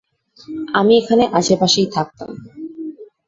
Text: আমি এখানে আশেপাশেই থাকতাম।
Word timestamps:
আমি 0.73 0.93
এখানে 0.97 1.23
আশেপাশেই 1.39 1.87
থাকতাম। 1.91 2.29